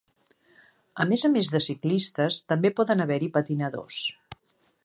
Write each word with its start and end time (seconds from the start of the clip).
A 1.03 1.05
més 1.11 1.25
a 1.29 1.31
més 1.33 1.51
de 1.57 1.61
ciclistes 1.67 2.41
també 2.53 2.75
poden 2.81 3.07
haver-hi 3.07 3.33
patinadors. 3.39 4.05